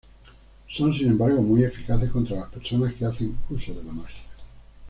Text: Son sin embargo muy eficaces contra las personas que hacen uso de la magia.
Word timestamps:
Son 0.67 0.91
sin 0.95 1.09
embargo 1.09 1.43
muy 1.43 1.63
eficaces 1.63 2.09
contra 2.09 2.37
las 2.37 2.49
personas 2.49 2.95
que 2.95 3.05
hacen 3.05 3.37
uso 3.51 3.71
de 3.71 3.83
la 3.83 3.91
magia. 3.93 4.23